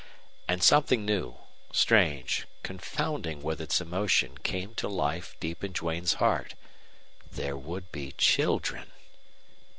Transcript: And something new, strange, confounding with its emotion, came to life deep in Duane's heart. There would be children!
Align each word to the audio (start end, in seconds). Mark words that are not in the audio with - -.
And 0.47 0.63
something 0.63 1.05
new, 1.05 1.37
strange, 1.71 2.47
confounding 2.63 3.43
with 3.43 3.61
its 3.61 3.79
emotion, 3.79 4.39
came 4.39 4.73
to 4.73 4.87
life 4.87 5.35
deep 5.39 5.63
in 5.63 5.73
Duane's 5.73 6.13
heart. 6.13 6.55
There 7.31 7.55
would 7.55 7.91
be 7.91 8.13
children! 8.13 8.91